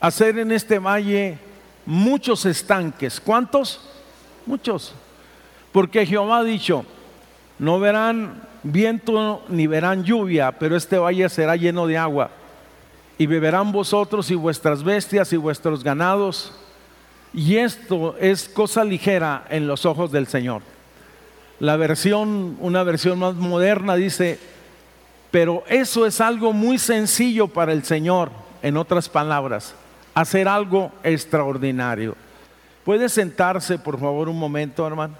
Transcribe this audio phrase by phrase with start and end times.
[0.00, 1.38] hacer en este valle
[1.84, 3.20] muchos estanques.
[3.20, 3.80] ¿Cuántos?
[4.46, 4.94] Muchos.
[5.72, 6.86] Porque Jehová ha dicho,
[7.58, 12.30] no verán viento ni verán lluvia, pero este valle será lleno de agua.
[13.18, 16.52] Y beberán vosotros y vuestras bestias y vuestros ganados.
[17.32, 20.62] Y esto es cosa ligera en los ojos del Señor.
[21.58, 24.38] La versión, una versión más moderna dice,
[25.30, 28.30] pero eso es algo muy sencillo para el Señor,
[28.62, 29.74] en otras palabras,
[30.14, 32.16] hacer algo extraordinario.
[32.84, 35.14] ¿Puede sentarse, por favor, un momento, hermano?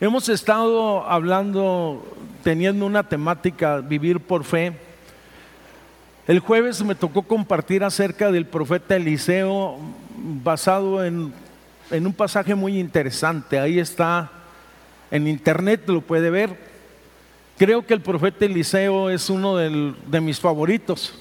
[0.00, 2.02] Hemos estado hablando,
[2.42, 4.72] teniendo una temática, vivir por fe.
[6.26, 9.76] El jueves me tocó compartir acerca del profeta Eliseo,
[10.16, 11.34] basado en,
[11.90, 13.58] en un pasaje muy interesante.
[13.58, 14.30] Ahí está,
[15.10, 16.69] en internet lo puede ver.
[17.60, 21.12] Creo que el profeta Eliseo es uno de mis favoritos.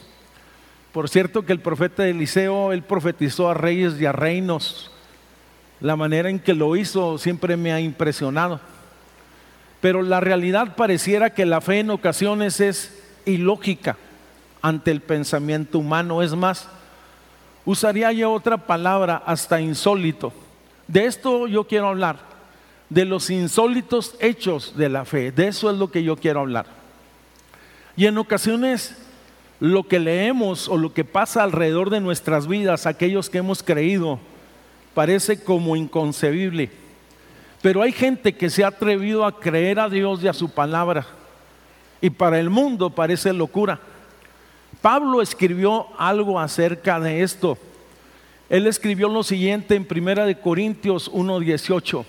[0.93, 4.89] Por cierto que el profeta Eliseo, él profetizó a reyes y a reinos.
[5.81, 8.61] La manera en que lo hizo siempre me ha impresionado.
[9.81, 13.97] Pero la realidad pareciera que la fe en ocasiones es ilógica
[14.61, 16.23] ante el pensamiento humano.
[16.23, 16.69] Es más,
[17.65, 20.31] usaría yo otra palabra, hasta insólito.
[20.87, 22.38] De esto yo quiero hablar
[22.89, 25.31] de los insólitos hechos de la fe.
[25.31, 26.65] De eso es lo que yo quiero hablar.
[27.95, 28.95] Y en ocasiones
[29.59, 34.19] lo que leemos o lo que pasa alrededor de nuestras vidas, aquellos que hemos creído,
[34.93, 36.71] parece como inconcebible.
[37.61, 41.05] Pero hay gente que se ha atrevido a creer a Dios y a su palabra.
[42.01, 43.79] Y para el mundo parece locura.
[44.81, 47.57] Pablo escribió algo acerca de esto.
[48.49, 52.05] Él escribió lo siguiente en Primera de Corintios 1:18.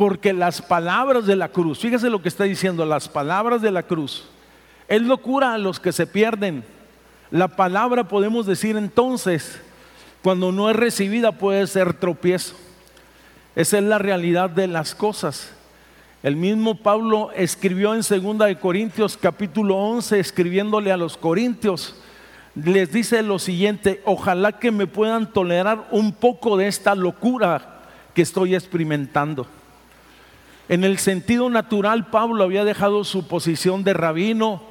[0.00, 3.82] Porque las palabras de la cruz, fíjese lo que está diciendo, las palabras de la
[3.82, 4.24] cruz,
[4.88, 6.64] es locura a los que se pierden.
[7.30, 9.60] La palabra podemos decir entonces,
[10.22, 12.54] cuando no es recibida puede ser tropiezo.
[13.54, 15.52] Esa es la realidad de las cosas.
[16.22, 21.94] El mismo Pablo escribió en 2 de Corintios capítulo 11, escribiéndole a los corintios,
[22.54, 27.82] les dice lo siguiente, ojalá que me puedan tolerar un poco de esta locura
[28.14, 29.59] que estoy experimentando.
[30.70, 34.62] En el sentido natural, Pablo había dejado su posición de rabino,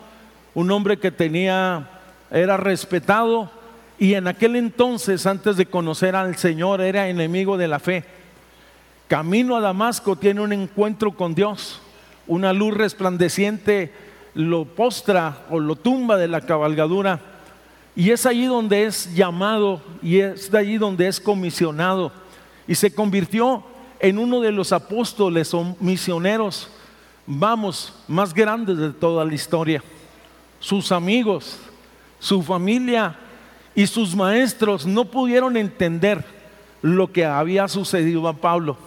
[0.53, 1.89] un hombre que tenía,
[2.31, 3.51] era respetado,
[3.97, 8.05] y en aquel entonces, antes de conocer al Señor, era enemigo de la fe.
[9.09, 11.81] Camino a Damasco tiene un encuentro con Dios,
[12.27, 13.91] una luz resplandeciente
[14.35, 17.19] lo postra o lo tumba de la cabalgadura,
[17.93, 22.13] y es allí donde es llamado y es de allí donde es comisionado,
[22.69, 23.65] y se convirtió
[23.99, 26.69] en uno de los apóstoles o misioneros,
[27.25, 29.83] vamos, más grandes de toda la historia.
[30.59, 31.59] Sus amigos,
[32.19, 33.15] su familia
[33.75, 36.23] y sus maestros no pudieron entender
[36.81, 38.77] lo que había sucedido a Pablo.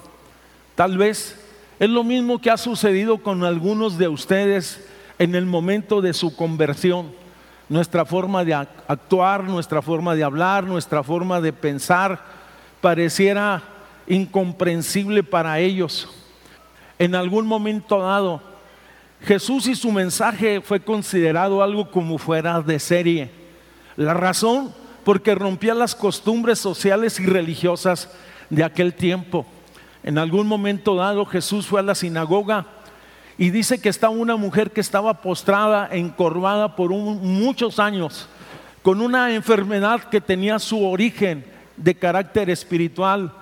[0.75, 1.39] Tal vez
[1.79, 4.87] es lo mismo que ha sucedido con algunos de ustedes
[5.19, 7.13] en el momento de su conversión.
[7.69, 12.25] Nuestra forma de actuar, nuestra forma de hablar, nuestra forma de pensar
[12.81, 13.63] pareciera
[14.07, 16.09] incomprensible para ellos.
[16.99, 18.43] En algún momento dado,
[19.23, 23.31] Jesús y su mensaje fue considerado algo como fuera de serie.
[23.97, 24.75] La razón,
[25.05, 28.11] porque rompía las costumbres sociales y religiosas
[28.51, 29.47] de aquel tiempo.
[30.03, 32.67] En algún momento dado Jesús fue a la sinagoga
[33.39, 38.29] y dice que estaba una mujer que estaba postrada, encorvada por muchos años,
[38.83, 41.45] con una enfermedad que tenía su origen
[41.77, 43.33] de carácter espiritual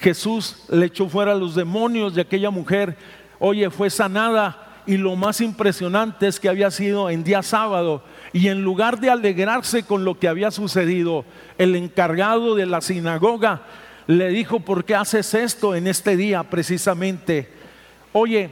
[0.00, 2.96] Jesús le echó fuera los demonios de aquella mujer.
[3.38, 8.02] Oye, fue sanada y lo más impresionante es que había sido en día sábado
[8.32, 11.24] y en lugar de alegrarse con lo que había sucedido,
[11.58, 13.62] el encargado de la sinagoga
[14.06, 17.48] le dijo, ¿por qué haces esto en este día precisamente?
[18.12, 18.50] Oye,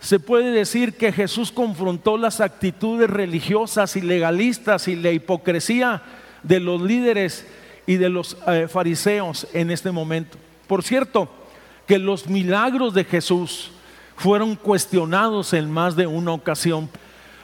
[0.00, 6.02] se puede decir que Jesús confrontó las actitudes religiosas y legalistas y la hipocresía
[6.42, 7.46] de los líderes
[7.86, 10.36] y de los eh, fariseos en este momento.
[10.66, 11.28] Por cierto,
[11.86, 13.70] que los milagros de Jesús
[14.16, 16.88] fueron cuestionados en más de una ocasión.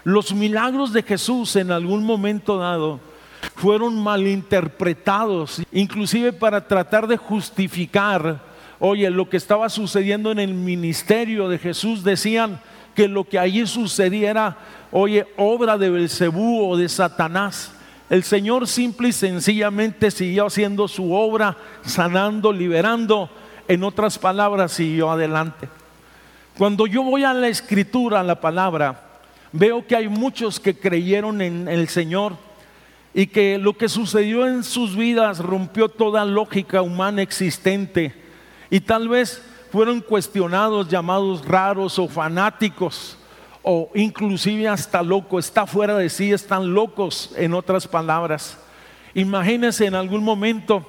[0.05, 3.00] Los milagros de Jesús en algún momento dado
[3.56, 8.41] fueron malinterpretados, inclusive para tratar de justificar,
[8.79, 12.61] oye, lo que estaba sucediendo en el ministerio de Jesús, decían
[12.94, 14.56] que lo que allí sucediera,
[14.91, 17.73] oye, obra de Belcebú o de Satanás.
[18.10, 23.28] El Señor simple y sencillamente siguió haciendo su obra, sanando, liberando.
[23.69, 25.69] En otras palabras, siguió adelante.
[26.56, 29.20] Cuando yo voy a la escritura, a la palabra,
[29.52, 32.32] veo que hay muchos que creyeron en el Señor
[33.12, 38.14] y que lo que sucedió en sus vidas rompió toda lógica humana existente
[38.70, 43.19] y tal vez fueron cuestionados, llamados raros o fanáticos
[43.62, 48.58] o inclusive hasta loco, está fuera de sí, están locos en otras palabras.
[49.14, 50.87] Imagínense en algún momento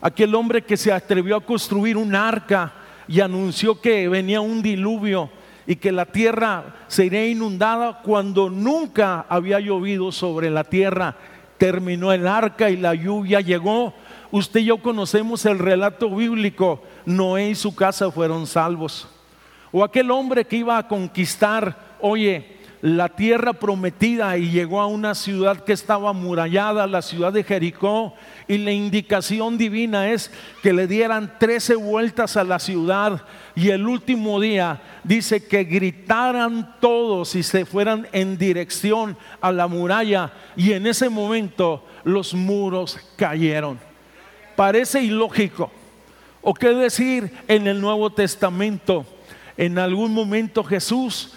[0.00, 2.72] aquel hombre que se atrevió a construir un arca
[3.08, 5.30] y anunció que venía un diluvio
[5.66, 11.16] y que la tierra sería inundada cuando nunca había llovido sobre la tierra.
[11.56, 13.94] Terminó el arca y la lluvia llegó.
[14.32, 16.82] Usted y yo conocemos el relato bíblico.
[17.06, 19.08] Noé y su casa fueron salvos.
[19.70, 25.14] O aquel hombre que iba a conquistar oye, la tierra prometida y llegó a una
[25.14, 28.12] ciudad que estaba amurallada, la ciudad de Jericó,
[28.48, 30.32] y la indicación divina es
[30.62, 36.74] que le dieran trece vueltas a la ciudad y el último día dice que gritaran
[36.80, 42.98] todos y se fueran en dirección a la muralla y en ese momento los muros
[43.16, 43.78] cayeron.
[44.56, 45.70] Parece ilógico.
[46.42, 49.06] ¿O qué decir en el Nuevo Testamento?
[49.56, 51.34] En algún momento Jesús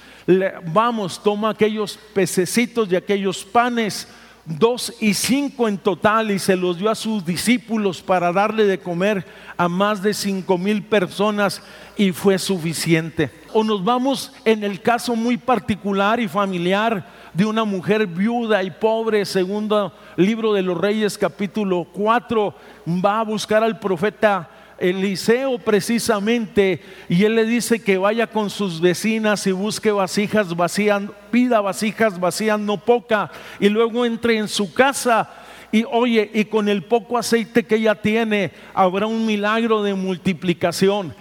[0.65, 4.07] vamos, toma aquellos pececitos y aquellos panes,
[4.45, 8.79] dos y cinco en total, y se los dio a sus discípulos para darle de
[8.79, 9.25] comer
[9.57, 11.61] a más de cinco mil personas
[11.97, 13.31] y fue suficiente.
[13.53, 18.71] O nos vamos en el caso muy particular y familiar de una mujer viuda y
[18.71, 22.55] pobre, segundo libro de los Reyes capítulo 4,
[22.87, 28.81] va a buscar al profeta Eliseo precisamente, y él le dice que vaya con sus
[28.81, 34.73] vecinas y busque vasijas vacías, pida vasijas vacías, no poca, y luego entre en su
[34.73, 35.29] casa
[35.71, 41.13] y oye, y con el poco aceite que ella tiene, habrá un milagro de multiplicación.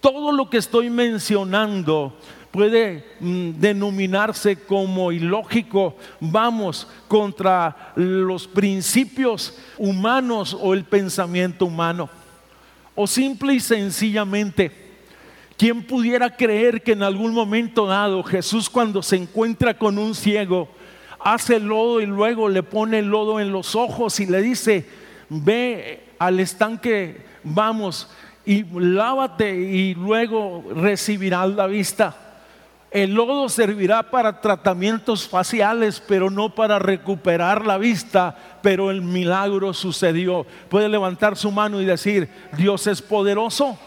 [0.00, 2.16] Todo lo que estoy mencionando
[2.50, 12.10] puede mm, denominarse como ilógico, vamos, contra los principios humanos o el pensamiento humano.
[12.94, 14.70] O simple y sencillamente,
[15.56, 20.68] ¿quién pudiera creer que en algún momento dado Jesús cuando se encuentra con un ciego,
[21.18, 24.86] hace lodo y luego le pone el lodo en los ojos y le dice,
[25.28, 28.08] ve al estanque, vamos,
[28.44, 32.29] y lávate y luego recibirás la vista?
[32.90, 39.72] El lodo servirá para tratamientos faciales, pero no para recuperar la vista, pero el milagro
[39.72, 40.44] sucedió.
[40.68, 43.78] Puede levantar su mano y decir, Dios es poderoso.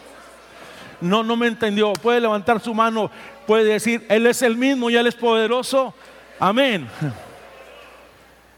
[1.01, 1.91] No, no me entendió.
[1.91, 3.11] Puede levantar su mano,
[3.45, 5.93] puede decir, Él es el mismo y Él es poderoso.
[6.39, 6.87] Amén.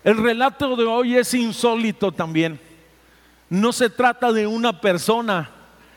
[0.04, 2.60] El relato de hoy es insólito también.
[3.50, 5.50] No se trata de una persona,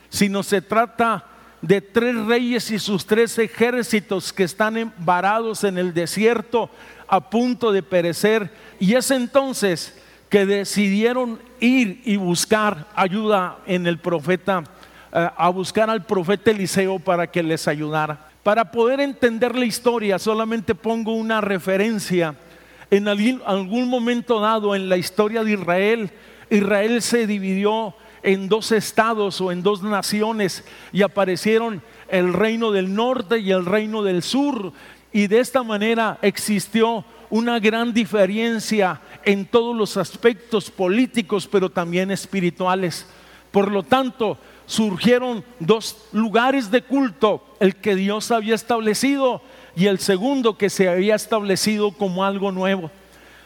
[0.09, 1.23] sino se trata
[1.63, 6.71] de tres reyes y sus tres ejércitos que están varados en el desierto
[7.09, 8.51] a punto de perecer.
[8.79, 9.95] Y es entonces
[10.29, 14.65] que decidieron ir y buscar ayuda en el profeta,
[15.13, 18.29] eh, a buscar al profeta Eliseo para que les ayudara.
[18.43, 22.35] Para poder entender la historia, solamente pongo una referencia.
[22.91, 26.11] En algún momento dado en la historia de Israel,
[26.49, 32.95] Israel se dividió en dos estados o en dos naciones y aparecieron el reino del
[32.95, 34.73] norte y el reino del sur.
[35.13, 42.11] Y de esta manera existió una gran diferencia en todos los aspectos políticos, pero también
[42.11, 43.07] espirituales.
[43.51, 49.43] Por lo tanto, surgieron dos lugares de culto, el que Dios había establecido
[49.75, 52.91] y el segundo que se había establecido como algo nuevo.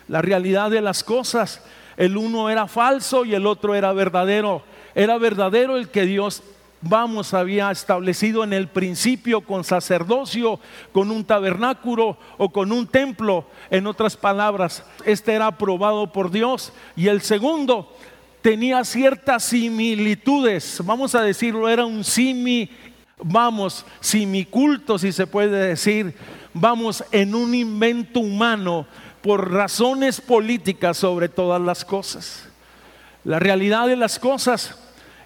[0.08, 1.62] La realidad de las cosas
[1.96, 4.62] el uno era falso y el otro era verdadero.
[4.94, 6.42] Era verdadero el que Dios,
[6.80, 10.60] vamos, había establecido en el principio con sacerdocio,
[10.92, 13.46] con un tabernáculo o con un templo.
[13.70, 16.72] En otras palabras, este era aprobado por Dios.
[16.96, 17.94] Y el segundo
[18.42, 22.68] tenía ciertas similitudes, vamos a decirlo, era un simi,
[23.22, 26.14] vamos, simiculto si se puede decir,
[26.52, 28.86] vamos, en un invento humano
[29.22, 32.48] por razones políticas sobre todas las cosas.
[33.24, 34.78] La realidad de las cosas,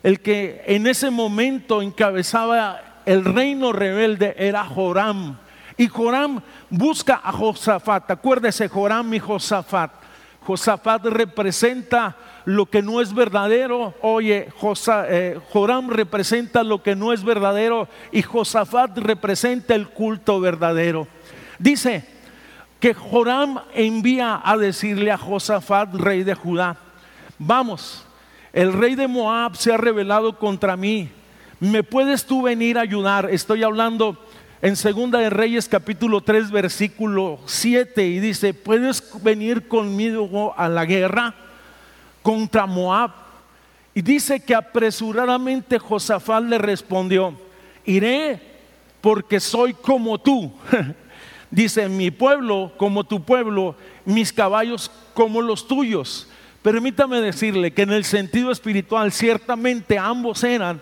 [0.02, 5.38] el que en ese momento encabezaba el reino rebelde era Joram.
[5.78, 8.10] Y Joram busca a Josafat.
[8.10, 9.92] Acuérdese, Joram y Josafat.
[10.40, 13.94] Josafat representa lo que no es verdadero.
[14.02, 14.48] Oye,
[15.08, 21.08] eh, Joram representa lo que no es verdadero y Josafat representa el culto verdadero.
[21.58, 22.15] Dice
[22.80, 26.76] que Joram envía a decirle a Josafat, rey de Judá,
[27.38, 28.04] vamos,
[28.52, 31.10] el rey de Moab se ha rebelado contra mí.
[31.60, 33.28] ¿Me puedes tú venir a ayudar?
[33.30, 34.18] Estoy hablando
[34.60, 40.84] en Segunda de Reyes capítulo 3 versículo 7 y dice, ¿puedes venir conmigo a la
[40.84, 41.34] guerra
[42.22, 43.10] contra Moab?
[43.94, 47.34] Y dice que apresuradamente Josafat le respondió,
[47.86, 48.40] iré
[49.00, 50.52] porque soy como tú.
[51.50, 56.28] dice, mi pueblo como tu pueblo, mis caballos como los tuyos.
[56.62, 60.80] Permítame decirle que en el sentido espiritual ciertamente ambos eran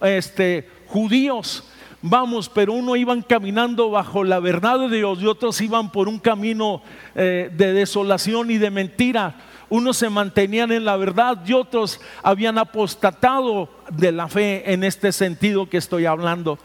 [0.00, 1.64] este, judíos,
[2.00, 6.18] vamos, pero uno iban caminando bajo la verdad de Dios y otros iban por un
[6.18, 6.82] camino
[7.14, 9.34] eh, de desolación y de mentira.
[9.68, 15.12] Unos se mantenían en la verdad y otros habían apostatado de la fe en este
[15.12, 16.58] sentido que estoy hablando.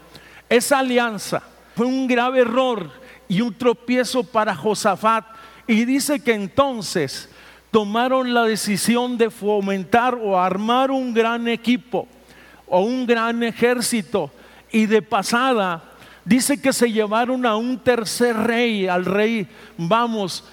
[0.48, 1.42] Esa alianza
[1.76, 5.24] fue un grave error y un tropiezo para Josafat.
[5.66, 7.28] Y dice que entonces
[7.70, 12.06] tomaron la decisión de fomentar o armar un gran equipo
[12.66, 14.30] o un gran ejército
[14.70, 15.82] y de pasada
[16.24, 20.44] dice que se llevaron a un tercer rey, al rey, vamos,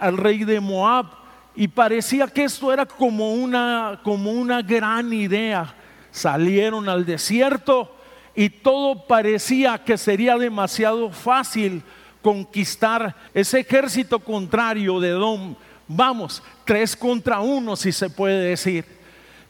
[0.00, 1.06] al rey de Moab,
[1.54, 5.74] y parecía que esto era como una, como una gran idea.
[6.10, 7.94] Salieron al desierto
[8.34, 11.82] y todo parecía que sería demasiado fácil
[12.22, 15.54] conquistar ese ejército contrario de Edom.
[15.88, 18.84] Vamos, tres contra uno si se puede decir.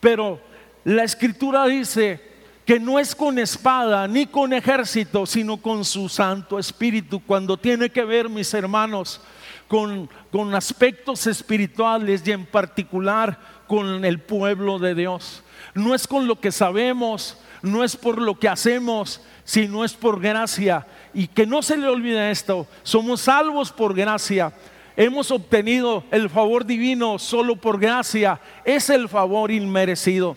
[0.00, 0.41] Pero
[0.85, 2.21] la escritura dice
[2.65, 7.91] que no es con espada ni con ejército, sino con su Santo Espíritu, cuando tiene
[7.91, 9.21] que ver, mis hermanos,
[9.69, 15.43] con, con aspectos espirituales y en particular con el pueblo de Dios.
[15.75, 20.21] No es con lo que sabemos, no es por lo que hacemos, sino es por
[20.21, 20.87] gracia.
[21.12, 24.52] Y que no se le olvide esto, somos salvos por gracia.
[24.97, 28.40] Hemos obtenido el favor divino solo por gracia.
[28.64, 30.37] Es el favor inmerecido.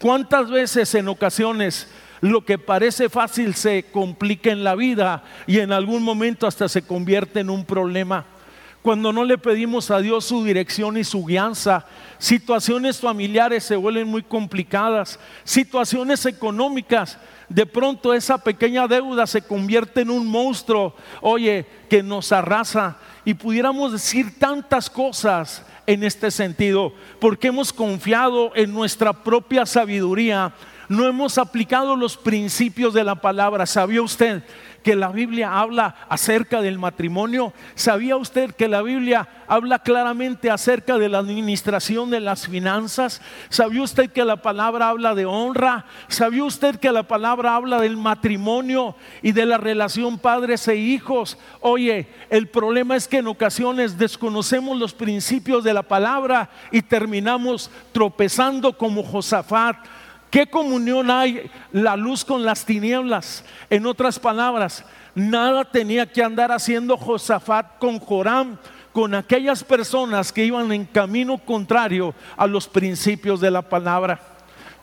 [0.00, 1.88] ¿Cuántas veces en ocasiones
[2.20, 6.82] lo que parece fácil se complica en la vida y en algún momento hasta se
[6.82, 8.24] convierte en un problema?
[8.86, 11.86] Cuando no le pedimos a Dios su dirección y su guianza,
[12.18, 20.00] situaciones familiares se vuelven muy complicadas, situaciones económicas, de pronto esa pequeña deuda se convierte
[20.00, 26.92] en un monstruo, oye, que nos arrasa y pudiéramos decir tantas cosas en este sentido,
[27.20, 30.52] porque hemos confiado en nuestra propia sabiduría,
[30.88, 33.66] no hemos aplicado los principios de la palabra.
[33.66, 34.42] ¿Sabía usted
[34.86, 37.52] que la Biblia habla acerca del matrimonio?
[37.74, 43.20] ¿Sabía usted que la Biblia habla claramente acerca de la administración de las finanzas?
[43.48, 45.86] ¿Sabía usted que la palabra habla de honra?
[46.06, 51.36] ¿Sabía usted que la palabra habla del matrimonio y de la relación padres e hijos?
[51.60, 57.72] Oye, el problema es que en ocasiones desconocemos los principios de la palabra y terminamos
[57.90, 59.78] tropezando como Josafat
[60.30, 63.44] ¿Qué comunión hay la luz con las tinieblas?
[63.70, 68.58] En otras palabras, nada tenía que andar haciendo Josafat con Joram,
[68.92, 74.20] con aquellas personas que iban en camino contrario a los principios de la palabra.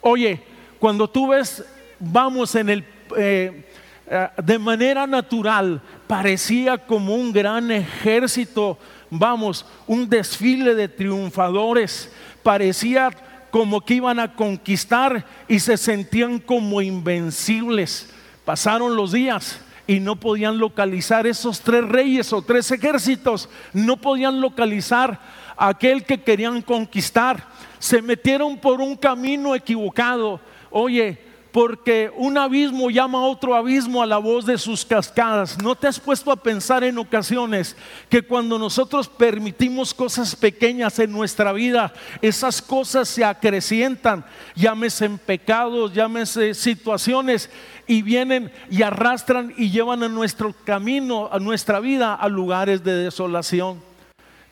[0.01, 0.43] Oye,
[0.79, 1.63] cuando tú ves,
[1.99, 2.85] vamos en el...
[3.17, 3.69] Eh,
[4.05, 8.77] eh, de manera natural parecía como un gran ejército,
[9.09, 12.11] vamos, un desfile de triunfadores,
[12.43, 13.11] parecía
[13.53, 18.09] como que iban a conquistar y se sentían como invencibles.
[18.45, 24.41] Pasaron los días y no podían localizar esos tres reyes o tres ejércitos, no podían
[24.41, 25.19] localizar
[25.55, 27.47] a aquel que querían conquistar.
[27.77, 30.41] Se metieron por un camino equivocado.
[30.71, 31.19] Oye,
[31.53, 35.61] porque un abismo llama a otro abismo a la voz de sus cascadas.
[35.61, 37.75] ¿No te has puesto a pensar en ocasiones
[38.09, 41.93] que cuando nosotros permitimos cosas pequeñas en nuestra vida,
[42.23, 47.51] esas cosas se acrecientan, llámese en pecados, llámese situaciones,
[47.85, 52.95] y vienen y arrastran y llevan a nuestro camino, a nuestra vida, a lugares de
[52.95, 53.79] desolación?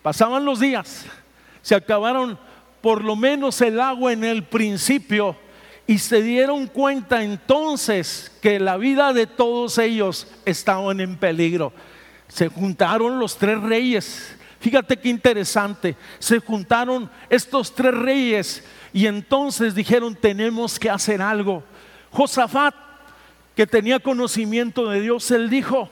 [0.03, 1.07] Pasaban los días,
[1.63, 2.37] se acabaron
[2.79, 5.35] por lo menos el agua en el principio
[5.91, 11.73] y se dieron cuenta entonces que la vida de todos ellos estaban en peligro.
[12.29, 15.97] Se juntaron los tres reyes, Fíjate qué interesante.
[16.19, 21.61] Se juntaron estos tres reyes y entonces dijeron, tenemos que hacer algo.
[22.11, 22.73] Josafat,
[23.53, 25.89] que tenía conocimiento de Dios, él dijo,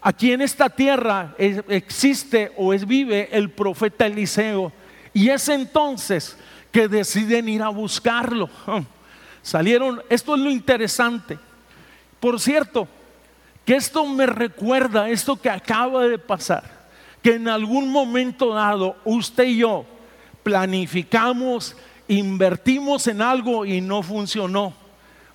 [0.00, 4.72] aquí en esta tierra existe o es vive el profeta Eliseo.
[5.12, 6.38] Y es entonces
[6.72, 8.48] que deciden ir a buscarlo.
[9.44, 11.38] Salieron, esto es lo interesante.
[12.18, 12.88] Por cierto,
[13.66, 16.64] que esto me recuerda, esto que acaba de pasar,
[17.22, 19.84] que en algún momento dado usted y yo
[20.42, 21.76] planificamos,
[22.08, 24.72] invertimos en algo y no funcionó.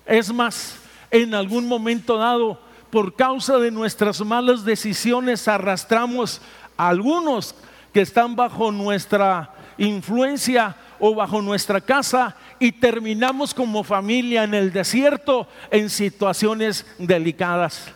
[0.04, 0.74] Es más,
[1.12, 6.40] en algún momento dado, por causa de nuestras malas decisiones, arrastramos
[6.76, 7.54] a algunos
[7.92, 14.72] que están bajo nuestra influencia o bajo nuestra casa y terminamos como familia en el
[14.72, 17.90] desierto en situaciones delicadas.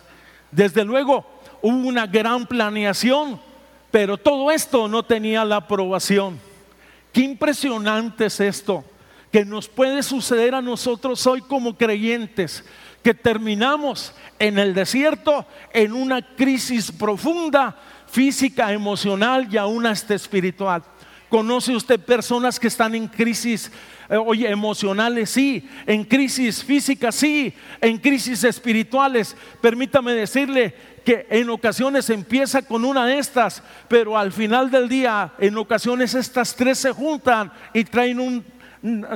[0.51, 1.23] Desde luego,
[1.61, 3.39] hubo una gran planeación,
[3.91, 6.39] pero todo esto no tenía la aprobación.
[7.13, 8.83] Qué impresionante es esto,
[9.31, 12.65] que nos puede suceder a nosotros hoy como creyentes,
[13.03, 20.81] que terminamos en el desierto en una crisis profunda, física, emocional y aún hasta espiritual.
[21.29, 23.71] ¿Conoce usted personas que están en crisis,
[24.09, 25.31] eh, oye, emocionales?
[25.31, 29.35] Sí, en crisis físicas, sí, en crisis espirituales.
[29.59, 35.33] Permítame decirle que en ocasiones empieza con una de estas, pero al final del día,
[35.39, 38.45] en ocasiones estas tres se juntan y traen, un,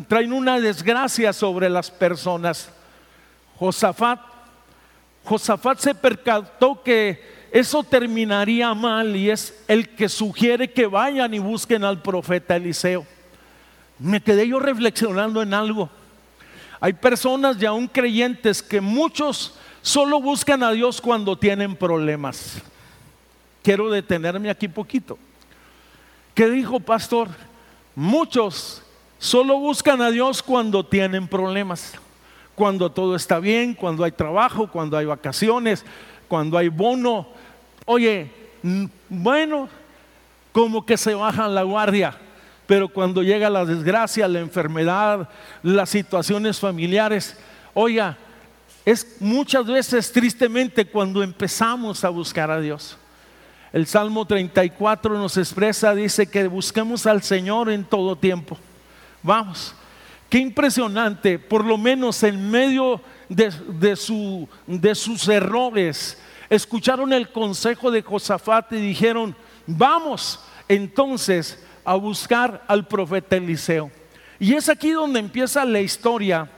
[0.08, 2.72] traen una desgracia sobre las personas.
[3.58, 4.20] Josafat,
[5.24, 11.39] Josafat se percató que eso terminaría mal y es el que sugiere que vayan y
[11.39, 13.06] busquen al profeta Eliseo.
[13.98, 15.89] Me quedé yo reflexionando en algo.
[16.79, 22.62] Hay personas y aún creyentes que muchos solo buscan a Dios cuando tienen problemas.
[23.62, 25.18] Quiero detenerme aquí poquito.
[26.34, 27.27] ¿Qué dijo pastor?
[27.96, 28.82] Muchos
[29.18, 31.93] solo buscan a Dios cuando tienen problemas.
[32.56, 35.86] Cuando todo está bien, cuando hay trabajo, cuando hay vacaciones,
[36.30, 37.28] cuando hay bono,
[37.91, 38.30] Oye,
[39.10, 39.67] bueno,
[40.52, 42.15] como que se bajan la guardia,
[42.67, 45.28] pero cuando llega la desgracia, la enfermedad,
[45.63, 47.36] las situaciones familiares,
[47.73, 48.15] oiga,
[48.86, 52.95] es muchas veces tristemente cuando empezamos a buscar a Dios.
[53.73, 58.56] El Salmo 34 nos expresa, dice que busquemos al Señor en todo tiempo.
[59.23, 59.73] Vamos,
[60.30, 63.52] qué impresionante, por lo menos en medio de,
[64.67, 69.35] de sus errores, escucharon el consejo de Josafat y dijeron,
[69.67, 73.91] vamos entonces a buscar al profeta Eliseo.
[74.39, 76.49] Y es aquí donde empieza la historia,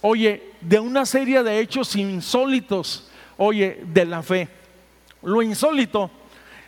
[0.00, 4.48] oye, de una serie de hechos insólitos, oye, de la fe.
[5.22, 6.10] Lo insólito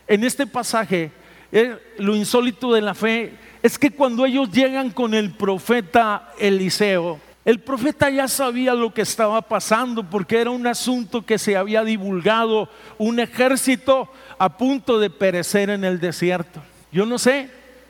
[0.07, 1.11] en este pasaje,
[1.51, 7.19] eh, lo insólito de la fe, es que cuando ellos llegan con el profeta Eliseo,
[7.45, 11.83] el profeta ya sabía lo que estaba pasando porque era un asunto que se había
[11.83, 16.61] divulgado, un ejército a punto de perecer en el desierto.
[16.91, 17.49] Yo no sé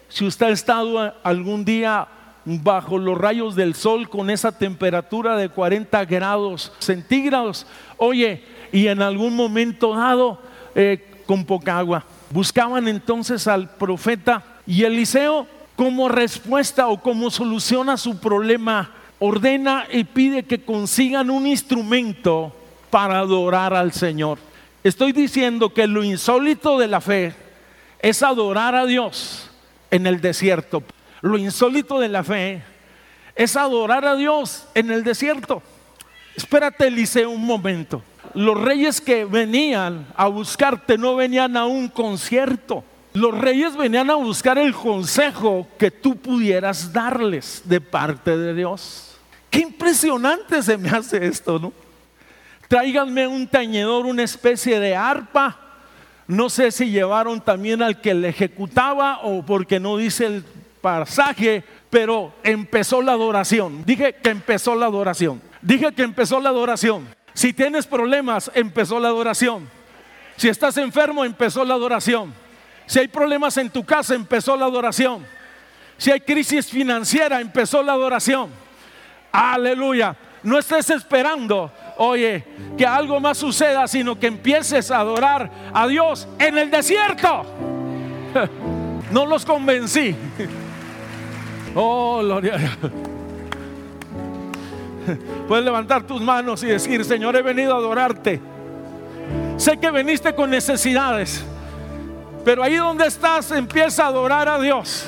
[0.09, 2.07] si usted ha estado algún día
[2.45, 9.01] bajo los rayos del sol con esa temperatura de 40 grados centígrados, oye, y en
[9.01, 10.41] algún momento dado
[10.73, 12.03] eh, con poca agua.
[12.31, 18.91] Buscaban entonces al profeta y Eliseo como respuesta o como solución a su problema
[19.25, 22.53] ordena y pide que consigan un instrumento
[22.89, 24.37] para adorar al Señor.
[24.83, 27.33] Estoy diciendo que lo insólito de la fe
[27.99, 29.49] es adorar a Dios
[29.91, 30.83] en el desierto.
[31.21, 32.63] Lo insólito de la fe
[33.33, 35.63] es adorar a Dios en el desierto.
[36.35, 38.03] Espérate, Eliseo, un momento.
[38.33, 42.83] Los reyes que venían a buscarte no venían a un concierto.
[43.13, 49.12] Los reyes venían a buscar el consejo que tú pudieras darles de parte de Dios.
[49.53, 51.71] Qué impresionante se me hace esto, ¿no?
[52.67, 55.59] Tráiganme un tañedor, una especie de arpa.
[56.25, 60.45] No sé si llevaron también al que le ejecutaba o porque no dice el
[60.81, 63.85] pasaje, pero empezó la adoración.
[63.85, 65.39] Dije que empezó la adoración.
[65.61, 67.07] Dije que empezó la adoración.
[67.35, 69.69] Si tienes problemas, empezó la adoración.
[70.35, 72.33] Si estás enfermo, empezó la adoración.
[72.87, 75.23] Si hay problemas en tu casa, empezó la adoración.
[75.99, 78.62] Si hay crisis financiera, empezó la adoración.
[79.33, 80.15] Aleluya.
[80.43, 82.43] No estés esperando, oye,
[82.77, 87.45] que algo más suceda, sino que empieces a adorar a Dios en el desierto.
[89.11, 90.15] No los convencí.
[91.75, 92.59] Oh, gloria.
[95.47, 98.39] Puedes levantar tus manos y decir, Señor, he venido a adorarte.
[99.57, 101.43] Sé que veniste con necesidades.
[102.45, 105.07] Pero ahí donde estás empieza a adorar a Dios.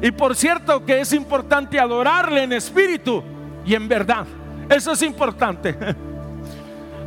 [0.00, 3.22] Y por cierto que es importante adorarle en espíritu
[3.64, 4.26] y en verdad.
[4.68, 5.76] Eso es importante.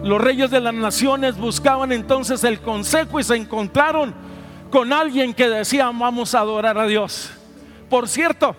[0.04, 4.13] Los reyes de las naciones buscaban entonces el consejo y se encontraron
[4.70, 7.32] con alguien que decía vamos a adorar a Dios.
[7.89, 8.56] Por cierto,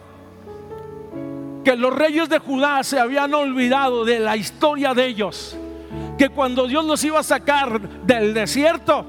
[1.64, 5.56] que los reyes de Judá se habían olvidado de la historia de ellos.
[6.16, 9.04] Que cuando Dios los iba a sacar del desierto,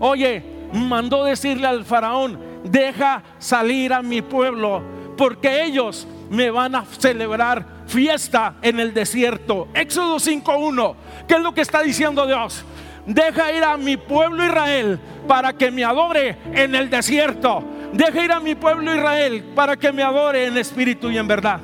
[0.00, 4.82] oye, mandó decirle al faraón, deja salir a mi pueblo,
[5.16, 9.68] porque ellos me van a celebrar fiesta en el desierto.
[9.74, 10.94] Éxodo 5.1,
[11.28, 12.64] ¿qué es lo que está diciendo Dios?
[13.06, 17.62] Deja ir a mi pueblo Israel para que me adore en el desierto.
[17.92, 21.60] Deja ir a mi pueblo Israel para que me adore en espíritu y en verdad.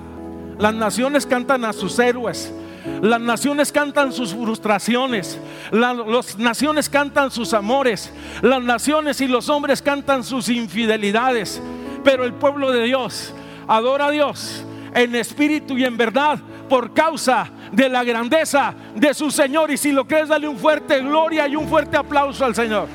[0.59, 2.53] Las naciones cantan a sus héroes.
[3.01, 5.39] Las naciones cantan sus frustraciones.
[5.73, 8.13] las naciones cantan sus amores.
[8.41, 11.61] Las naciones y los hombres cantan sus infidelidades.
[12.05, 13.35] Pero el pueblo de Dios
[13.77, 19.31] adora a Dios en espíritu y en verdad por causa de la grandeza de su
[19.31, 19.71] Señor.
[19.71, 22.87] Y si lo crees, dale un fuerte gloria y un fuerte aplauso al Señor.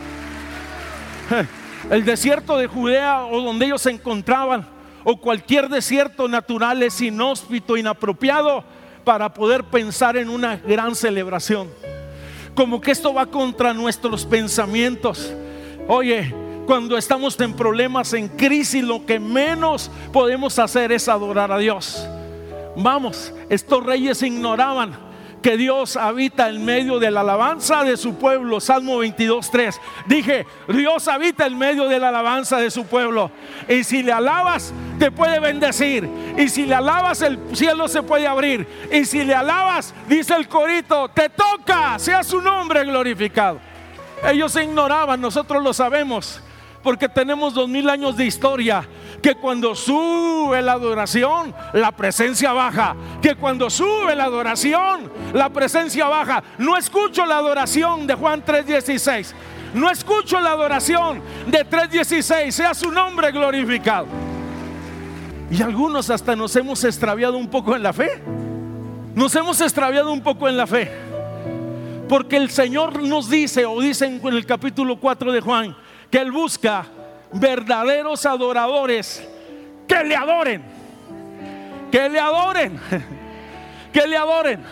[1.90, 4.68] El desierto de Judea o donde ellos se encontraban,
[5.04, 8.64] o cualquier desierto natural es inhóspito, inapropiado
[9.04, 11.70] para poder pensar en una gran celebración.
[12.54, 15.34] Como que esto va contra nuestros pensamientos.
[15.88, 16.34] Oye,
[16.68, 22.06] cuando estamos en problemas, en crisis, lo que menos podemos hacer es adorar a Dios.
[22.76, 25.08] Vamos, estos reyes ignoraban
[25.42, 28.60] que Dios habita en medio de la alabanza de su pueblo.
[28.60, 29.80] Salmo 22.3.
[30.08, 33.32] Dije, Dios habita en medio de la alabanza de su pueblo.
[33.70, 36.10] Y si le alabas, te puede bendecir.
[36.38, 38.68] Y si le alabas, el cielo se puede abrir.
[38.92, 43.60] Y si le alabas, dice el corito, te toca, sea su nombre glorificado.
[44.28, 46.42] Ellos ignoraban, nosotros lo sabemos
[46.84, 48.88] porque tenemos dos mil años de historia.
[49.22, 52.96] Que cuando sube la adoración, la presencia baja.
[53.22, 56.44] Que cuando sube la adoración, la presencia baja.
[56.58, 59.34] No escucho la adoración de Juan 3:16.
[59.74, 62.52] No escucho la adoración de 3:16.
[62.52, 64.08] Sea su nombre glorificado.
[65.50, 68.22] Y algunos hasta nos hemos extraviado un poco en la fe.
[69.16, 70.92] Nos hemos extraviado un poco en la fe.
[72.08, 75.76] Porque el Señor nos dice, o dicen en el capítulo 4 de Juan,
[76.10, 76.86] que Él busca
[77.32, 79.24] verdaderos adoradores
[79.88, 80.62] que le adoren,
[81.92, 82.80] que le adoren,
[83.94, 84.64] que le adoren.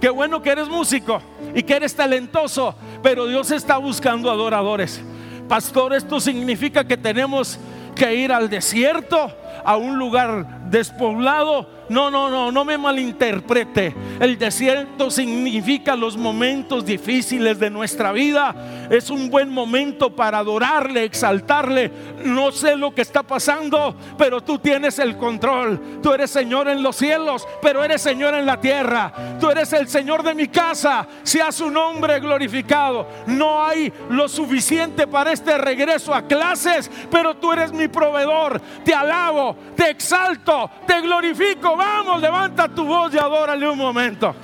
[0.00, 1.20] Qué bueno que eres músico
[1.54, 5.00] y que eres talentoso, pero Dios está buscando adoradores.
[5.48, 7.58] Pastor, esto significa que tenemos
[7.94, 9.32] que ir al desierto,
[9.64, 13.94] a un lugar despoblado, no, no, no, no me malinterprete.
[14.20, 18.88] El desierto significa los momentos difíciles de nuestra vida.
[18.90, 21.90] Es un buen momento para adorarle, exaltarle.
[22.24, 26.00] No sé lo que está pasando, pero tú tienes el control.
[26.02, 29.12] Tú eres Señor en los cielos, pero eres Señor en la tierra.
[29.40, 31.06] Tú eres el Señor de mi casa.
[31.22, 33.06] Sea su nombre glorificado.
[33.26, 38.60] No hay lo suficiente para este regreso a clases, pero tú eres mi proveedor.
[38.84, 44.34] Te alabo, te exalto, te glorifico vamos, levanta tu voz y adórale un momento.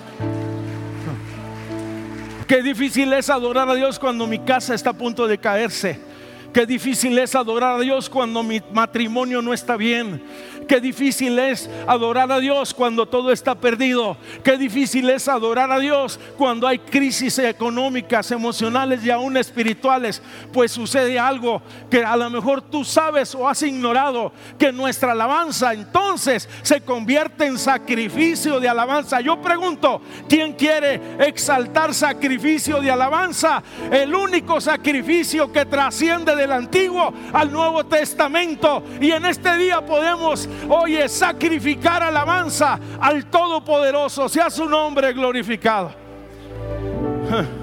[2.47, 6.12] Qué difícil es adorar a Dios cuando mi casa está a punto de caerse.
[6.53, 10.23] Qué difícil es adorar a Dios cuando mi matrimonio no está bien.
[10.69, 14.17] Qué difícil es adorar a Dios cuando todo está perdido.
[14.45, 20.23] Qué difícil es adorar a Dios cuando hay crisis económicas, emocionales y aún espirituales.
[20.53, 25.73] Pues sucede algo que a lo mejor tú sabes o has ignorado, que nuestra alabanza
[25.73, 29.21] entonces se convierte en sacrificio de alabanza.
[29.21, 33.63] Yo pregunto, ¿quién quiere exaltar sacrificio de alabanza?
[33.91, 38.83] El único sacrificio que trasciende de del Antiguo al Nuevo Testamento.
[39.01, 44.29] Y en este día podemos, oye, sacrificar alabanza al Todopoderoso.
[44.29, 45.95] Sea su nombre glorificado.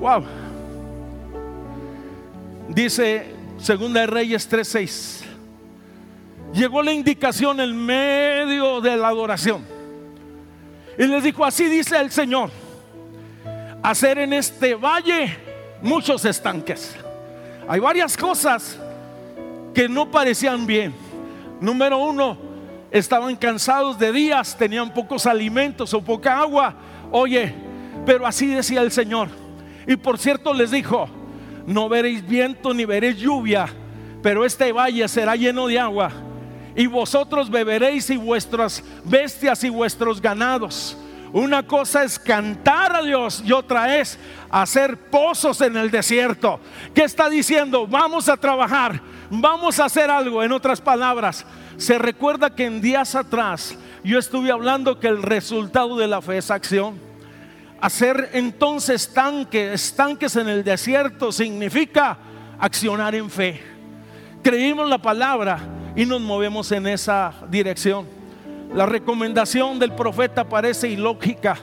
[0.00, 0.24] Wow.
[2.70, 5.24] Dice Segunda de Reyes 3:6.
[6.54, 9.62] Llegó la indicación en medio de la adoración.
[10.98, 12.50] Y les dijo, así dice el Señor,
[13.82, 15.36] hacer en este valle
[15.82, 16.96] muchos estanques.
[17.68, 18.78] Hay varias cosas
[19.74, 20.94] que no parecían bien.
[21.60, 22.36] Número uno,
[22.90, 26.74] estaban cansados de días, tenían pocos alimentos o poca agua.
[27.10, 27.54] Oye,
[28.04, 29.28] pero así decía el Señor.
[29.86, 31.08] Y por cierto les dijo,
[31.66, 33.68] no veréis viento ni veréis lluvia,
[34.22, 36.10] pero este valle será lleno de agua.
[36.74, 40.96] Y vosotros beberéis y vuestras bestias y vuestros ganados.
[41.32, 44.18] Una cosa es cantar a Dios y otra es
[44.50, 46.58] hacer pozos en el desierto.
[46.92, 47.86] ¿Qué está diciendo?
[47.86, 50.42] Vamos a trabajar, vamos a hacer algo.
[50.42, 55.96] En otras palabras, se recuerda que en días atrás yo estuve hablando que el resultado
[55.96, 56.98] de la fe es acción.
[57.80, 62.18] Hacer entonces tanques, tanques en el desierto significa
[62.58, 63.62] accionar en fe.
[64.42, 65.60] Creímos la palabra
[65.94, 68.19] y nos movemos en esa dirección.
[68.74, 71.58] La recomendación del profeta parece ilógica.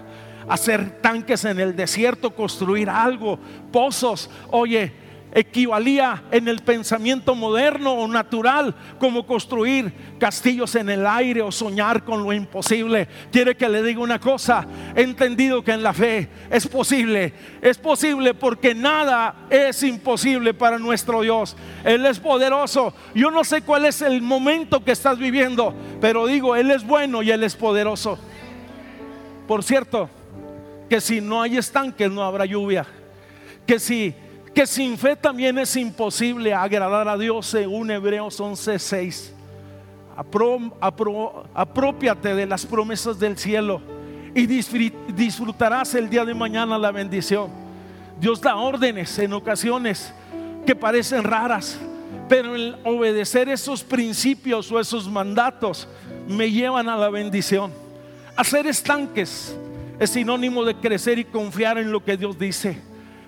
[0.49, 3.39] Hacer tanques en el desierto, construir algo,
[3.71, 4.29] pozos.
[4.49, 4.93] Oye,
[5.37, 12.03] equivalía en el pensamiento moderno o natural como construir castillos en el aire o soñar
[12.03, 13.07] con lo imposible.
[13.31, 17.77] Quiere que le diga una cosa, he entendido que en la fe es posible, es
[17.77, 21.55] posible porque nada es imposible para nuestro Dios.
[21.83, 22.95] Él es poderoso.
[23.13, 25.71] Yo no sé cuál es el momento que estás viviendo,
[26.01, 28.17] pero digo, Él es bueno y Él es poderoso.
[29.47, 30.09] Por cierto,
[30.89, 32.87] que si no hay estanques no habrá lluvia.
[33.67, 34.15] Que si
[34.57, 39.31] que sin fe también es imposible agradar a Dios según Hebreos 11:6.
[41.53, 43.79] apropiate de las promesas del cielo
[44.33, 47.51] y disfrutarás el día de mañana la bendición.
[48.19, 50.11] Dios da órdenes en ocasiones
[50.65, 51.77] que parecen raras,
[52.27, 55.87] pero el obedecer esos principios o esos mandatos
[56.27, 57.71] me llevan a la bendición.
[58.35, 59.55] Hacer estanques
[59.99, 62.81] es sinónimo de crecer y confiar en lo que Dios dice.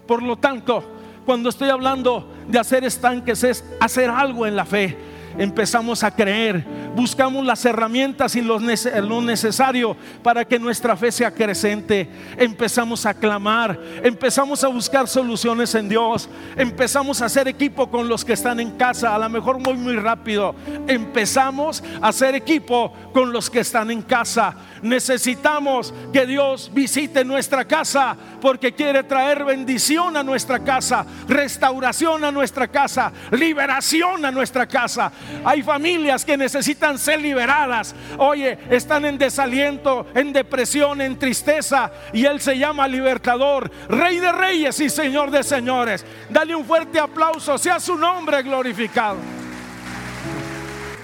[0.08, 0.96] Por lo tanto,
[1.30, 4.98] cuando estoy hablando de hacer estanques es hacer algo en la fe.
[5.40, 6.66] Empezamos a creer,
[6.98, 12.10] buscamos las herramientas y lo necesario para que nuestra fe sea crecente.
[12.38, 18.26] Empezamos a clamar, empezamos a buscar soluciones en Dios, empezamos a hacer equipo con los
[18.26, 20.54] que están en casa, a lo mejor muy muy rápido.
[20.88, 24.54] Empezamos a hacer equipo con los que están en casa.
[24.82, 32.32] Necesitamos que Dios visite nuestra casa porque quiere traer bendición a nuestra casa, restauración a
[32.32, 35.12] nuestra casa, liberación a nuestra casa.
[35.44, 37.96] Hay familias que necesitan ser liberadas.
[38.18, 44.32] Oye, están en desaliento, en depresión, en tristeza y Él se llama libertador, Rey de
[44.32, 46.06] reyes y Señor de señores.
[46.30, 49.18] Dale un fuerte aplauso, sea su nombre glorificado.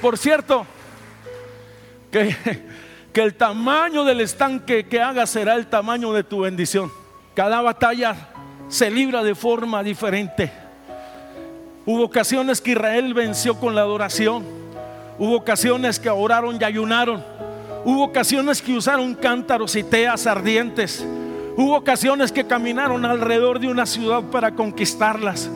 [0.02, 0.66] Por cierto,
[2.12, 2.36] que
[3.16, 6.92] que el tamaño del estanque que hagas será el tamaño de tu bendición.
[7.34, 8.14] Cada batalla
[8.68, 10.52] se libra de forma diferente.
[11.86, 14.44] Hubo ocasiones que Israel venció con la adoración.
[15.20, 17.24] Hubo ocasiones que oraron y ayunaron.
[17.84, 21.06] Hubo ocasiones que usaron cántaros y teas ardientes.
[21.56, 25.50] Hubo ocasiones que caminaron alrededor de una ciudad para conquistarlas.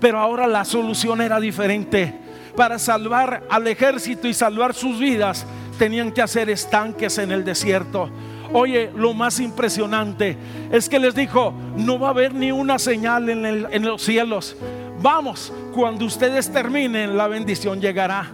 [0.00, 2.18] Pero ahora la solución era diferente.
[2.56, 5.44] Para salvar al ejército y salvar sus vidas,
[5.78, 8.08] tenían que hacer estanques en el desierto.
[8.52, 10.36] Oye, lo más impresionante
[10.70, 14.56] es que les dijo, no va a haber ni una señal en, los cielos.
[15.04, 18.26] Vamos, cuando ustedes terminen, la bendición llegará.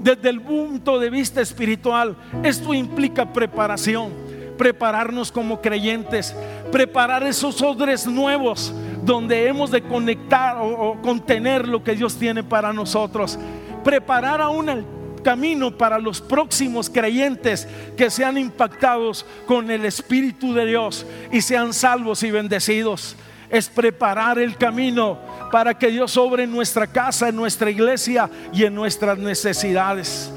[0.00, 4.10] Desde el punto de vista espiritual, esto implica preparación,
[4.58, 6.34] prepararnos como creyentes,
[6.72, 12.72] preparar esos odres nuevos donde hemos de conectar o, contener lo que Dios tiene para
[12.72, 13.38] nosotros.
[13.84, 14.84] Preparar aún el
[15.22, 21.72] camino para los próximos creyentes que sean impactados con el Espíritu de Dios y sean
[21.72, 23.14] salvos y bendecidos.
[23.50, 25.18] Es preparar el camino
[25.52, 30.30] para que Dios obre en nuestra casa, en nuestra iglesia y en nuestras necesidades.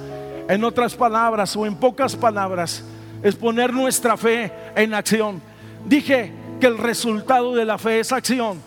[0.47, 2.83] En otras palabras o en pocas palabras,
[3.21, 5.41] es poner nuestra fe en acción.
[5.85, 8.61] Dije que el resultado de la fe es acción.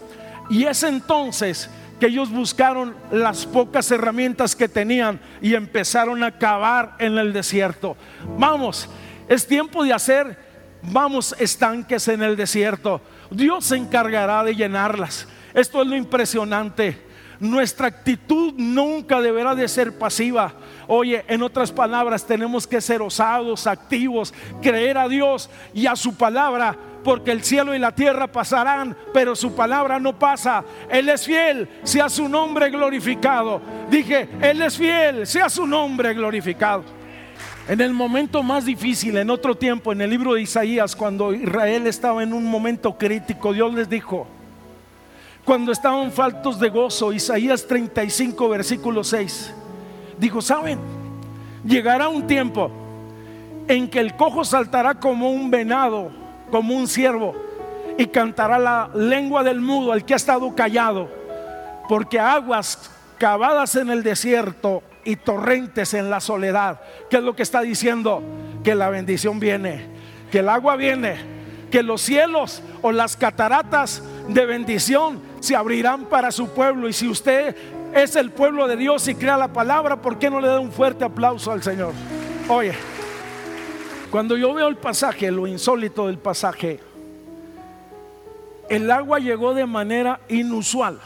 [0.50, 6.96] Y es entonces que ellos buscaron las pocas herramientas que tenían y empezaron a cavar
[6.98, 7.96] en el desierto.
[8.36, 8.88] Vamos,
[9.28, 10.36] es tiempo de hacer,
[10.82, 13.00] vamos, estanques en el desierto.
[13.34, 15.28] Dios se encargará de llenarlas.
[15.54, 17.10] Esto es lo impresionante.
[17.40, 20.54] Nuestra actitud nunca deberá de ser pasiva.
[20.86, 26.14] Oye, en otras palabras, tenemos que ser osados, activos, creer a Dios y a su
[26.16, 30.64] palabra porque el cielo y la tierra pasarán, pero su palabra no pasa.
[30.88, 33.60] Él es fiel, sea su nombre glorificado.
[33.90, 36.84] Dije, Él es fiel, sea su nombre glorificado.
[37.68, 41.86] En el momento más difícil, en otro tiempo, en el libro de Isaías, cuando Israel
[41.86, 44.26] estaba en un momento crítico, Dios les dijo,
[45.44, 49.54] cuando estaban faltos de gozo, Isaías 35, versículo 6,
[50.18, 50.80] dijo, ¿saben?
[51.64, 52.70] Llegará un tiempo
[53.68, 56.10] en que el cojo saltará como un venado
[56.52, 57.34] como un siervo
[57.96, 61.08] y cantará la lengua del mudo al que ha estado callado,
[61.88, 66.80] porque aguas cavadas en el desierto y torrentes en la soledad.
[67.10, 68.22] ¿Qué es lo que está diciendo?
[68.62, 69.86] Que la bendición viene,
[70.30, 71.16] que el agua viene,
[71.70, 76.88] que los cielos o las cataratas de bendición se abrirán para su pueblo.
[76.88, 77.56] Y si usted
[77.94, 80.72] es el pueblo de Dios y crea la palabra, ¿por qué no le da un
[80.72, 81.92] fuerte aplauso al Señor?
[82.48, 82.72] Oye,
[84.10, 86.80] cuando yo veo el pasaje, lo insólito del pasaje,
[88.68, 91.00] el agua llegó de manera inusual.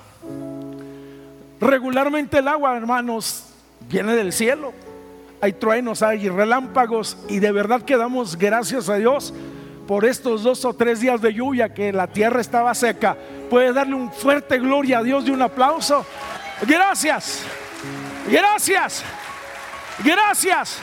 [1.61, 3.46] Regularmente el agua, hermanos,
[3.88, 4.72] viene del cielo.
[5.40, 9.35] Hay truenos, hay relámpagos y de verdad que damos gracias a Dios
[9.87, 13.16] por estos dos o tres días de lluvia que la tierra estaba seca.
[13.51, 16.05] Puede darle un fuerte gloria a Dios y un aplauso.
[16.66, 17.42] Gracias,
[18.31, 19.05] gracias,
[20.03, 20.79] gracias,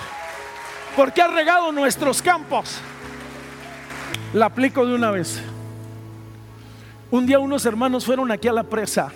[0.95, 2.79] porque ha regado nuestros campos.
[4.33, 5.41] La aplico de una vez.
[7.11, 9.11] Un día unos hermanos fueron aquí a la presa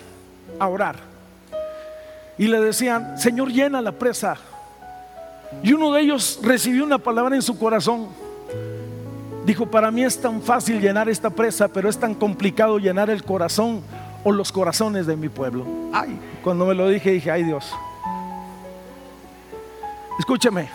[0.58, 1.07] a orar
[2.38, 4.36] y le decían, Señor, llena la presa.
[5.62, 8.08] Y uno de ellos recibió una palabra en su corazón.
[9.44, 13.24] Dijo, para mí es tan fácil llenar esta presa, pero es tan complicado llenar el
[13.24, 13.82] corazón
[14.22, 15.66] o los corazones de mi pueblo.
[15.92, 17.72] Ay, cuando me lo dije dije, ay Dios.
[20.18, 20.68] Escúcheme,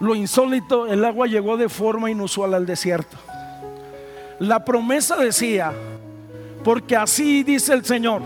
[0.00, 3.16] lo insólito, el agua llegó de forma inusual al desierto.
[4.38, 5.72] La promesa decía,
[6.64, 8.22] porque así dice el Señor,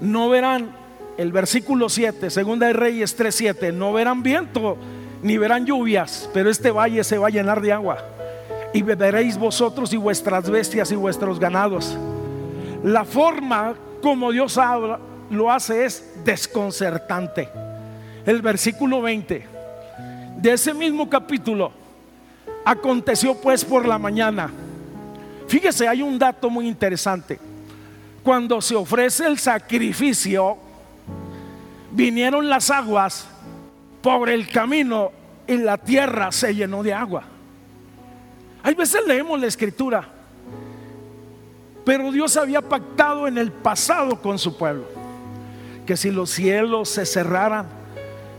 [0.00, 0.79] no verán,
[1.20, 4.78] el versículo 7, segunda de Reyes 3:7, no verán viento
[5.22, 7.98] ni verán lluvias, pero este valle se va a llenar de agua.
[8.72, 11.96] Y beberéis vosotros y vuestras bestias y vuestros ganados.
[12.82, 14.98] La forma como Dios habla,
[15.30, 17.48] lo hace es desconcertante.
[18.24, 19.46] El versículo 20
[20.38, 21.72] de ese mismo capítulo
[22.64, 24.50] aconteció pues por la mañana
[25.50, 27.40] Fíjese, hay un dato muy interesante.
[28.22, 30.56] Cuando se ofrece el sacrificio,
[31.90, 33.26] vinieron las aguas
[34.02, 35.12] por el camino
[35.46, 37.24] y la tierra se llenó de agua.
[38.62, 40.08] Hay veces leemos la escritura,
[41.84, 44.84] pero Dios había pactado en el pasado con su pueblo,
[45.86, 47.66] que si los cielos se cerraran,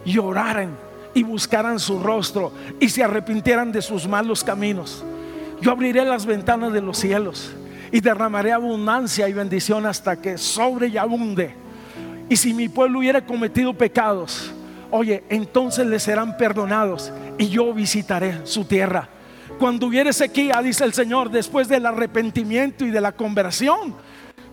[0.06, 0.78] lloraran
[1.14, 5.04] y buscaran su rostro y se arrepintieran de sus malos caminos,
[5.60, 7.52] yo abriré las ventanas de los cielos
[7.92, 11.61] y derramaré abundancia y bendición hasta que sobre y abunde.
[12.32, 14.54] Y si mi pueblo hubiera cometido pecados,
[14.90, 19.10] oye, entonces les serán perdonados y yo visitaré su tierra.
[19.60, 23.96] Cuando hubiere sequía, dice el Señor, después del arrepentimiento y de la conversión,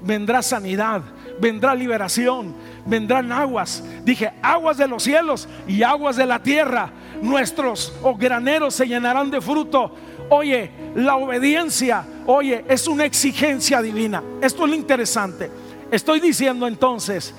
[0.00, 1.02] vendrá sanidad,
[1.40, 2.52] vendrá liberación,
[2.84, 3.84] vendrán aguas.
[4.04, 6.90] Dije, aguas de los cielos y aguas de la tierra.
[7.22, 9.94] Nuestros graneros se llenarán de fruto
[10.30, 14.20] Oye, la obediencia, oye, es una exigencia divina.
[14.42, 15.48] Esto es lo interesante.
[15.90, 17.34] Estoy diciendo entonces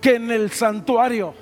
[0.00, 1.34] que en el santuario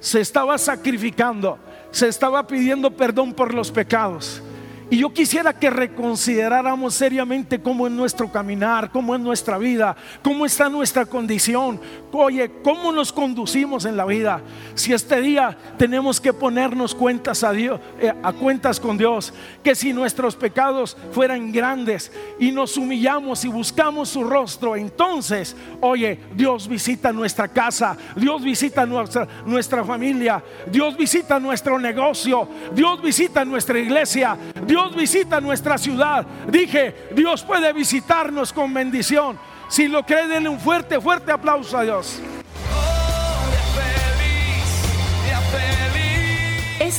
[0.00, 1.58] se estaba sacrificando,
[1.90, 4.42] se estaba pidiendo perdón por los pecados.
[4.90, 10.44] Y yo quisiera que reconsideráramos seriamente cómo es nuestro caminar, cómo es nuestra vida, cómo
[10.44, 11.80] está nuestra condición.
[12.14, 14.40] Oye, cómo nos conducimos en la vida.
[14.74, 19.74] Si este día tenemos que ponernos cuentas a Dios, eh, a cuentas con Dios, que
[19.74, 26.68] si nuestros pecados fueran grandes y nos humillamos y buscamos su rostro, entonces, oye, Dios
[26.68, 33.78] visita nuestra casa, Dios visita nuestra, nuestra familia, Dios visita nuestro negocio, Dios visita nuestra
[33.78, 34.36] iglesia.
[34.66, 36.26] Dios visita nuestra ciudad.
[36.48, 39.38] Dije, Dios puede visitarnos con bendición.
[39.74, 42.20] Si lo cree, denle un fuerte, fuerte aplauso a Dios.